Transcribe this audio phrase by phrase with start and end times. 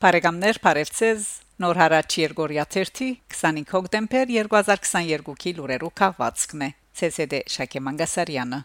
[0.00, 1.24] Բարեկամներ, Փարեվցես
[1.60, 6.68] Նոր հարաճ Երգորիա 25 հոկտեմբեր 2022-ի լուրերով կահվածքն է
[7.08, 8.60] ՑՍԴ Շակե Մանգասարյանը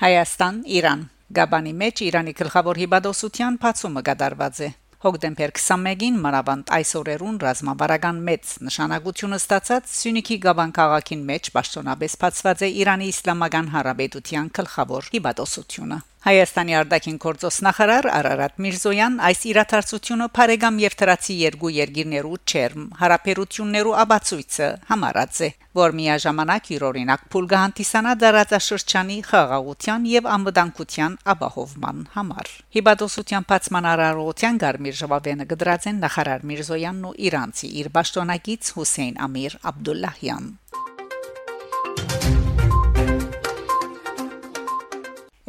[0.00, 1.02] Հայաստան Իրան
[1.38, 4.70] Գաբանի մեջ Իրանի գլխավոր հիբադոսության բացումը կդարված է
[5.04, 12.72] Հոկտեմբեր 21-ին մանավանդ այսօրերուն ռազմավարական մեծ նշանակությունը ստացած Սյունիքի Գաբան քաղաքին մեջ պաշտոնապես բացված է
[12.86, 20.94] Իրանի Իսլամական Հանրապետության գլխավոր հիբադոսությունը Հայաստանի արտաքին գործոս նախարար Արարատ Միրզոյան այս իրադարձությունը Փարեգամ եւ
[21.00, 25.50] Թրացի երկու երկիրներու չերմ հարաբերություններու աբացույցը համարած է
[25.80, 34.98] որ միաժամանակ յուրօրինակ փուլ կհանդիսանա դարաճաշրջանի խաղաղության եւ անվտանգության ապահովման համար։ Հիբադոսության բացման արարողության Գարմիր
[35.02, 40.52] Ժավաբյանը գդրած են նախարար Միրզոյանն ու Իրանցի իր պաշտոնակից Հուսեյն Ամիր Աբդուլլահյան։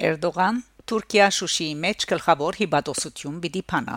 [0.04, 0.58] Էրդողան
[0.92, 3.94] Թուրքիա Շուշիի մեջ գլխավոր հիբադոսություն պիտի փանա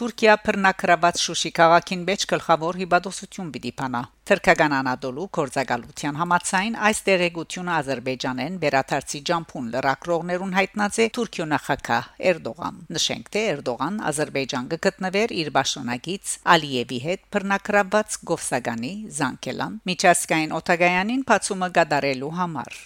[0.00, 7.74] Թուրքիա բռնակրաված Շուշի քաղաքին մեջ գլխավոր հիբադոսություն պիտի փանա Թրքական Անադոլու կորցակալության համացայն այս դերեկությունը
[7.80, 15.52] Ադրբեջանեն վերաթարցի ջամփուն լրակրողներուն հայտնած է Թուրքիո նախագահ Էրդողան նշենք թե Էրդողան Ադրբեջան կգտնվեր իր
[15.58, 22.82] başտոնակից Ալիևի հետ բռնակրաված Գովսագանի Զանկելան միջազգային օտագայանին բացումը գդարելու համար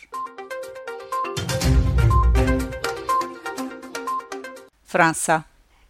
[4.95, 5.37] Ֆրանսա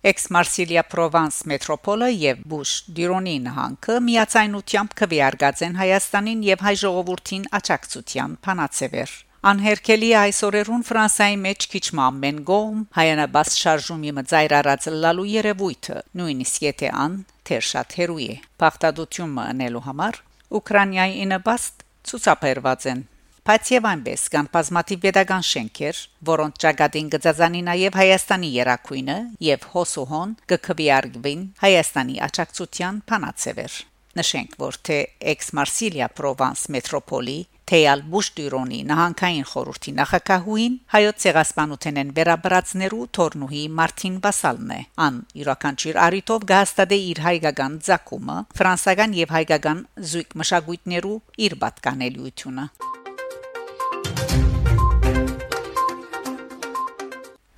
[0.05, 8.35] Էքս-Մարսիլիա Պրովանս մետրոպոլը եւ Բուշ Դիրոնի նահանգը միացայնությամբ կվիարգած են Հայաստանին եւ հայ ժողովրդին աջակցության
[8.45, 16.93] փանացեվեր Անհերքելի այսօրերուն Ֆրանսիայի մեջ քիչ ամեն գոմ հայանաբաց շարժումի մծայրարած լալու երևույթը նույնիսկ եթե
[17.05, 20.23] ան թեր շատ հերույ է բախտադությունը անելու համար
[20.61, 23.05] Ուկրաինայի ինաբաստ ցուցաբերված են
[23.45, 30.31] Բայց եւ այնպես կան բազմաթիվ pedagogan շենքեր, որոնց ճակատին գծածանի նաեւ Հայաստանի երակույնը եւ հոսոհոն
[30.53, 33.75] կքվիարգվին Հայաստանի աջակցության փանացեվեր։
[34.15, 34.97] Նշենք, որ թե
[35.35, 37.37] Ex Marsilia Provence մետրոպոլի
[37.69, 46.49] Թեյալ Բուշտյուրոնի նահանգային խորհրդի նախակահուին հայոց ցեղասպանութենեն վերաբրածներու Թորնուհի Մարտին Բասալն է։ Ան յուրաքանչյուր արիտով
[46.55, 52.69] գահստադե իր հայկական ցակումը, ֆրանսական եւ հայկական զույգ մշակույթներու իր պատկանելիությունը։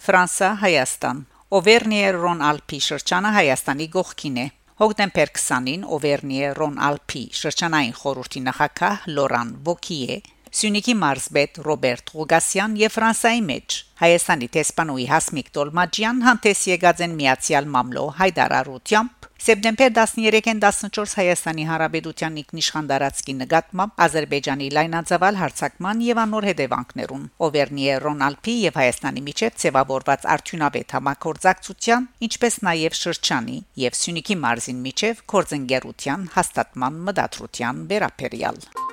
[0.07, 1.21] Ֆրանսա Հայաստան
[1.57, 4.45] Օվերնիեր Ռոն Ալպի շրջանը Հայաստանի գողքին է
[4.83, 10.19] Հոկտեմբեր 20-ին Օվերնիեր Ռոն Ալպի շրջանային խորհրդի նախակահ Լորան Բոկիե
[10.55, 17.69] Սյունիքի մարզբետ Ռոբերտ Ղուգասյան եւ Ֆրանսայի մեջ Հայաստանի տեսփանուի Հասմիկ Տոլմաջյան հանդես եկած են միացյալ
[17.75, 26.49] մամլո հայդարարությամբ Սեպտեմբեր 13-ին 14 Հայաստանի Հանրապետության ինքնիշխան դարածքի նկատմամբ Ադրբեջանի լայնածավալ հարցակման եւ անոր
[26.51, 34.83] հետևանքներուն Օվերնիե Ռոնալդի եւ Հայաստանի միջև ձևավորված արդյունավետ համակորձակցության, ինչպես նաեւ շրջանի եւ Սյունիքի մարզին
[34.89, 38.86] միջև կորձընկերության հաստատման մտադրության վերաբերյալ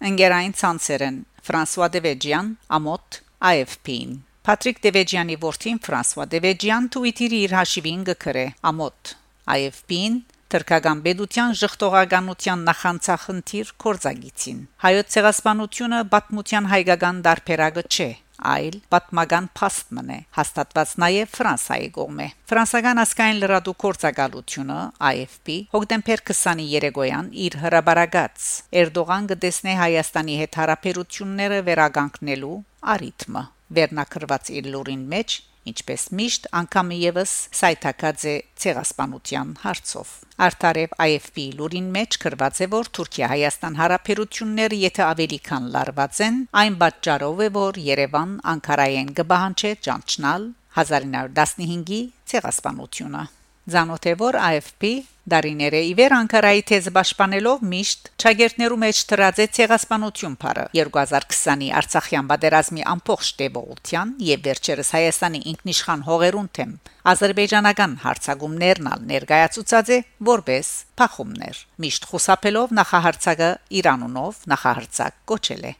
[0.00, 2.46] Ընկերային ցանցերեն Ֆրանսուଆ Դևեջյան,
[2.76, 3.16] Ամոթ,
[3.50, 4.12] AFP-ին
[4.48, 9.12] Պատրիկ Դևեջյանի որդին Ֆրանսուଆ Դևեջյան Twitter-ի իր հաշիվին գկրե ամոթ
[9.54, 10.16] AFP-ին
[10.50, 18.08] Թրկական բեդության ժխտողականության նախանցախնդիր կորզագիցին հայոց ցեղասպանությունը պատմության հայկական դարբերակը չէ
[18.50, 24.78] այլ պատմական փաստմն է հաստատված նաև Ֆրանսայի կողմէ Ֆրանսական ասկային լրատու կորցակալությունը
[25.10, 28.48] AFP հոկտեմբեր 20-ի երեգոյան իր հրաբարագած
[28.82, 32.56] Էրդողան կտեսնե Հայաստանի հետ հարաբերությունները վերագանքնելու
[32.94, 33.44] արիթմը
[33.80, 35.38] վերնակրված իր լուրին մեջ
[35.70, 40.12] ինչպես միշտ անգամ եւս սայթակած է ցեղասպանության հարցով
[40.46, 46.78] Արտարև AFP լուրին մեջ գրված է որ Թուրքիա-Հայաստան հարաբերությունները եթե ավելի քան լարված են այն
[46.84, 50.48] պատճառով է որ Երևան Անկարայեն կբահանչե ճանչնալ
[50.80, 52.00] 1915-ի
[52.30, 53.28] ցեղասպանությունը
[53.68, 54.90] Զանոթեվոր AFP
[55.30, 62.86] Դարիները իվեր Անկարայի թեզ պաշտպանելով միշտ ճագերտներու մեջ դրած է ցեղասպանություն բառը 2020-ի Արցախյան պատերազմի
[62.94, 66.72] ամբողջ տեվոլտյան եւ վերջերս Հայաստանի ինքնիշխան հողերուն թեմ
[67.12, 70.00] Ադրբեջանական հարցակումներն ալ ներկայացուցած է
[70.32, 75.74] որպես փախումներ միշտ խուսափելով նախահարցակը Իրանունով նախահարցակ կոչել է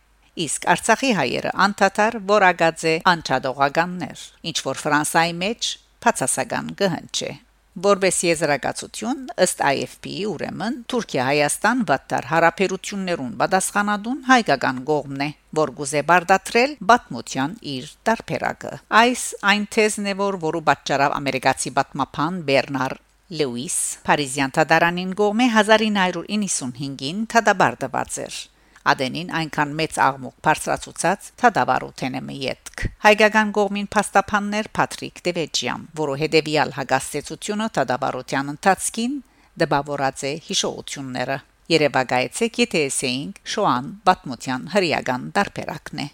[0.47, 7.32] իսկ Արցախի հայերը անթաթար որագաձե անչադողականներ ինչ որ Ֆրանսայի մեջ բացասական գհնչ է
[7.81, 15.29] Որպես եզրակացություն ըստ IFP-ի ուրեմն Թուրքիա-Հայաստան վատտար հարաբերություններուն պատասխանատուն հայկական կողմն է
[15.61, 19.25] որ գուզե բարդատրել բաթմության իր տարբերակը այս
[19.55, 22.97] այն թեզն է որ որու պատճառով ամերիկացի բաթմապան Բերնար
[23.41, 23.77] Լուիս
[24.11, 28.41] Փարիզյան տադարանին գոմե 1995-ին թադաբարդված էր
[28.88, 37.67] Ադենին այնքան մեծ աղմուկ բարձրացուցած թադավարութենը միետք հայկական գողմին փաստաբաններ Պատրիկ Դևեջյան որը հետևյալ հագաստեցությունը
[37.77, 39.19] թադավարության ընթացքին
[39.65, 41.37] դպավորած է հիշողությունները
[41.71, 46.09] Երևակայեցեք եթե ասեինք շոան բաթմության հրյական դարբերակն է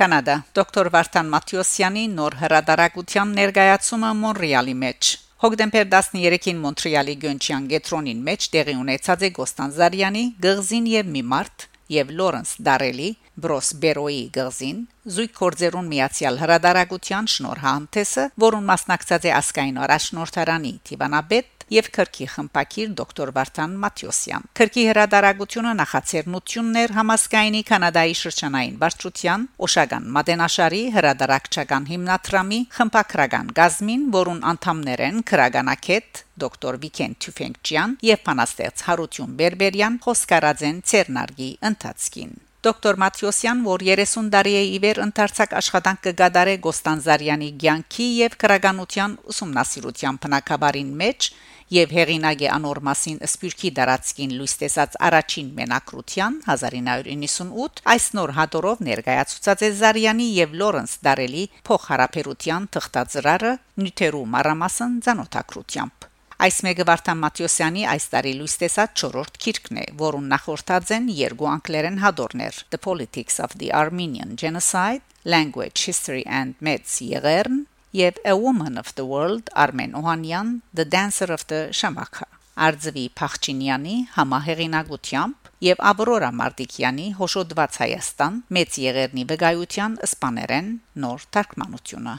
[0.00, 0.34] Կանադա.
[0.56, 5.10] Դոկտոր Վարդան Մաթիոսյանի նոր հրադարագության ներկայացումը Մոնրեալի մեջ
[5.40, 11.64] Հոկտեմբեր 13-ին Մոնտրեալի Գյոնչյան գետրոնին մեջ տեղի ունեցած է Գոստանզարյանի գղզին եւ մի մարդ
[11.94, 13.06] եւ Լորենս Դարելի
[13.40, 14.82] Բրոս Բերոյի գղզին
[15.16, 23.32] զույգ կորձերուն միացյալ հրադարագության շնորհանդեսը, որուն մասնակցած է ասկային առաջնորդարանի Տիվանաբեդ եւ քրկի խմպակիր դոկտոր
[23.36, 34.04] Վարդան Մաթիոսյան։ Քրկի հրադարագությունը նախաձեռնություններ համասկայնի կանադայի շրջանային վարչության Օշագան Մադենաշարի հրադարակչական հիմնադրամի խմպակրական գազմին,
[34.18, 42.98] որուն անդամներ են քրագանակետ դոկտոր Վիկեն Թյուֆենկչյան եւ Պանաստեղծ Հարություն Բերբերյան խոսկարածեն Ցերնարգի ընթացքին Դոկտոր
[43.00, 50.90] Մաթիոսյան, որ 30 տարի է իվեր ընթարցակ աշխատանք կգադարե Գոստանզարյանի ցանկի եւ քրագանության ուսումնասիրության բնակաբարին
[51.00, 51.28] մեջ,
[51.70, 58.84] եւ հեղինակ է անոր մասին Սպյուրքի դարածքին լույս տեսած առաջին մենակրության 1998 այս նոր հատորով
[58.90, 63.56] ներկայացուցած է Զարյանի եւ Լորենս Դարելի փոխհարաբերության թղթածրարը
[63.86, 66.09] նյութերու մարամասն ցանոթակրությամբ
[66.40, 71.48] Այս մեկը Վարդան Մատյոսյանի այս տարի լույս տեսած 4-րդ քիրքն է, որուն նախորդած են երկու
[71.50, 78.38] անգլերեն հադորներ՝ The Politics of the Armenian Genocide, Language, History and Myths Եղեռն եւ A
[78.40, 82.24] Woman of the World Armen Օհանյան The Dancer of the Shamaka
[82.56, 92.16] Արձվի Փախչինյանի համահեղինակությամբ եւ Աբրորա Մարտիկյանի հոշոտված Հայաստան մեծ եղերնի վկայության սպաներեն նոր թարգմանությունը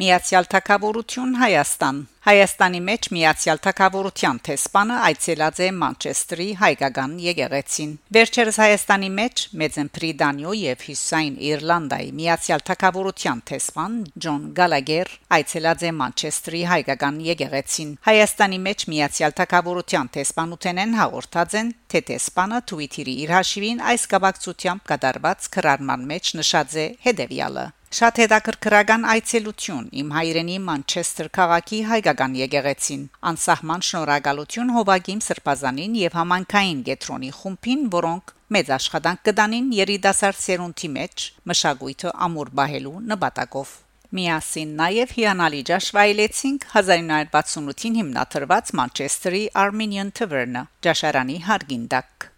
[0.00, 9.10] Միացյալ Թագավորություն Հայաստան Հայաստանի մեջ Միացյալ Թագավորության տեսփանը այցելած է Մանչեստրի հայկական եկեղեցին։ Վերջերս Հայաստանի
[9.18, 17.20] մեջ Մեծն Բրիտանիո եւ Հյուսային Իռլանդայի Միացյալ Թագավորության տեսփան Ջոն Գալագեր այցելած է Մանչեստրի հայկական
[17.28, 24.88] եկեղեցին։ Հայաստանի մեջ Միացյալ Թագավորության տեսփանութենեն հաղորդած են, թե տեսփանը Twitter-ի իր հաշիվին այս կապակցությամբ
[24.94, 27.68] կատարված քրարման մեջ նշած է հետեւյալը.
[27.92, 29.88] Շատ հետաքրքրական այցելություն.
[30.00, 38.34] Իմ հայրենի Մանչեսթեր քաղաքի հայկական եկեղեցին։ Անսահման շնորհակալություն Հովագիմ Սրբազանին եւ համանքային Գետրոնի խումբին, որոնք
[38.56, 43.76] մեծ աշխատանք կդանին երիտասարդ սերունդի մեջ մշակույթը ամուր բահելու նպատակով։
[44.16, 52.31] Միասին նաև հիանալի ճաշվայելեցինք 1968-ին հիմնադրված Մանչեսթերի Armenian Tavern-ը, ճաշարանի հարգին տակ։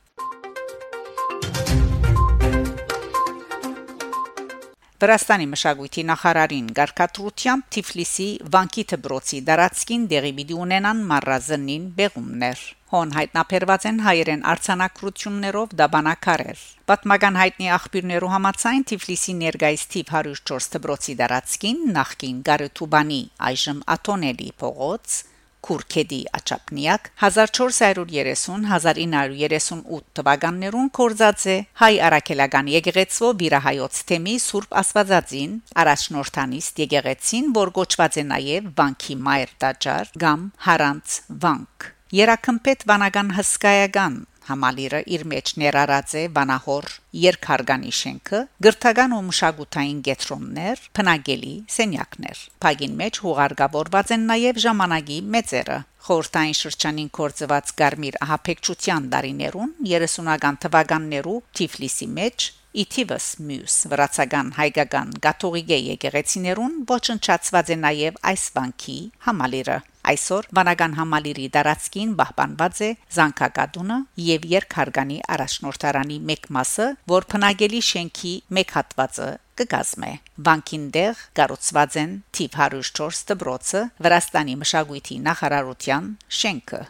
[5.03, 12.63] Վրաստանի մշակույթի նախարարին Գարքատրությամբ Թիֆլիսի Վանկի դբրոցի դարածքին դեղի պիտի ունենան մարզանին բեղումներ։
[12.95, 21.19] Հոն հայտնաբերված են հայերեն արցանակրություններով դաբանակարեր։ Պատմական հայտնի աղբյուրներու համաձայն Թիֆլիսի ներգայիս թիվ 104 դբրոցի
[21.25, 25.23] դարածքին նախկին Գարեթուբանի այժմ Աթոնելի փողոց
[25.65, 35.53] Քուրքեդի աչապնիակ 1430-1938 թվականներուն կորզած է հայ արաքելական եկեղեցու վիրահայոց թեմի Սուրբ Աստվածածին
[35.85, 41.07] առաջնորդանիստ եկեղեցին, որ կոչված է նաև Վանքի Մայր տաճար կամ Հարանց
[41.45, 41.79] Վանք
[42.15, 44.17] Երակմպետ վանական հսկայական
[44.49, 46.89] Համալիրը իր մեջ ներառած է վանահոր
[47.25, 55.79] երկհարգանի շենքը, գրթական ու մշակութային գետրոններ, փնագելի սենյակներ։ Փագին մեջ հուղարկավորված են նաև ժամանակի մեծերը։
[56.05, 65.77] Խորտային շրջանին կորցված Գարմիր ահապեկչության դարիներուն 30-ական թվականներու Թիֆլիսի մեջ Իթիվս մյուս վրացական հայկական գաթողիկե
[65.95, 69.77] եկեղեցիներուն ոչնչացված է նաև այս վանքի համալիրը
[70.11, 78.35] Այսօր վանական համալիրի դարածքին պահպանված է Զանգակադունը եւ Երկհարգանի առաջնորդարանի մեկ մասը, որ փնագելի շենքի
[78.59, 79.31] մեկ հատվածը
[79.63, 80.13] կգազմե։
[80.51, 86.13] Բանկին դեղ կառուցված են թիվ 104 դբրոցը Վրաստանի մշակույթի նախարարության
[86.43, 86.83] շենքը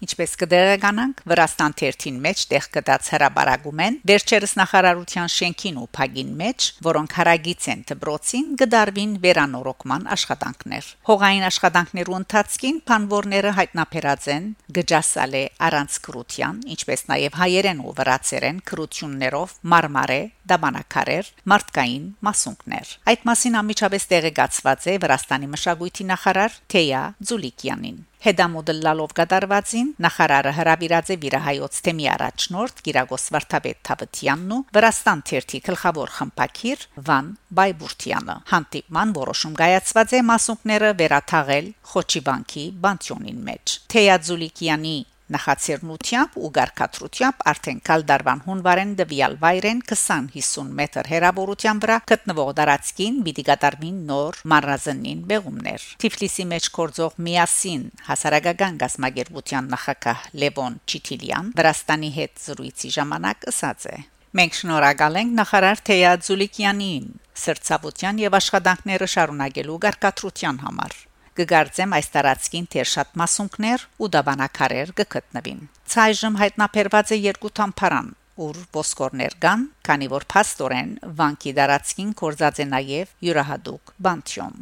[0.00, 6.68] Ինչպես կդերականանք Վրաստան թերթին մեջ տեղ կդած հրաբարագում են վերջերս նախարարության շենքին ու փագին մեջ,
[6.86, 14.48] որոնք հարագից են դբրոցին, գդարվին վերանորոգման աշխատանքներ։ Հողային աշխատանքներու ընթացքին փանվորները հայտնաբերած են
[14.80, 23.60] գջասալե առանց քրության, ինչպես նաև հայերեն ու վրացերեն քրություններով մարմարե, դամանակարեր, մարդկային մասունքներ։ Այդ մասին
[23.60, 32.08] ամիջապես տեղեկացված է Վրաստանի մշակույթի նախարար Թեյա Ձուլիկյանին։ Հետամոդելլալով կդարվածին նախարարը հրավիրած է վիրահայոց թեմի
[32.14, 40.20] առաջնորդ Գիրագոս Վարդապետ Թավթյանն ու Վրաստան թերթի գլխավոր խմպակիր Վան Բայբուրտյանը հանդիպման որոշում կայացված է
[40.30, 44.96] մասունքները վերաթաղել Խոչի բանկի բանտյոնին մեջ Թեյաձուլիկյանի
[45.34, 53.20] նախաձեռնությամբ ու գարկատրությամբ արդեն կալ դարվան հունվարեն դվյալ վայրեն 20-50 մետր հեռավորության վրա գտնվող դարածքին
[53.26, 62.10] պիտի կատարվին նոր մարզանին բեղումներ Թիֆլիսի մեջ կորձող միասին հասարակական գազմագերբության նախակահ Լևոն Չիթիլյան Վրաստանի
[62.20, 63.98] հետ զրույցի ժամանակ ասաց է.
[64.30, 67.06] Մենք շնորհակալ ենք նախարար Թեյա Զուլիկյանին
[67.44, 70.98] սրծավության եւ աշխատանքները շարունակելու գարկատրության համար
[71.38, 75.60] կգարձեմ այս տարածքին թեր շատ մասունքներ ու դաբանակարեր կգտնվին։
[75.92, 78.08] Ցայժմ հայտնաբերված է երկու թամփարան,
[78.46, 84.56] ուր ոսկորներ կան, քանի որ փաստորեն վանկի դարածքին կորզած է նաև յուրահատուկ բանտյոմ։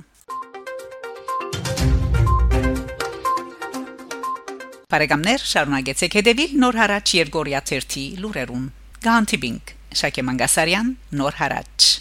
[4.89, 8.67] Բարեկամներ, շարունակեցեք հետևել Նոր հարաճ Երգորիա 1-ի լուրերուն։
[9.05, 11.98] Գանտիբինգ Շակե Մանգասարյան Նոր հարաճ